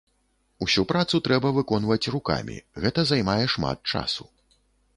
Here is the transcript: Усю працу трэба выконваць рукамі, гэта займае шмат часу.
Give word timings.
Усю 0.65 0.85
працу 0.91 1.19
трэба 1.27 1.51
выконваць 1.59 2.09
рукамі, 2.15 2.57
гэта 2.85 3.07
займае 3.13 3.39
шмат 3.57 3.77
часу. 3.95 4.23